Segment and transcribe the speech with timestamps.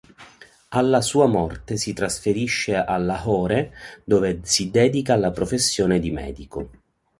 [0.69, 3.71] Alla sua morte si trasferisce a Lahore,
[4.03, 6.71] dove si dedica alla professione di medico.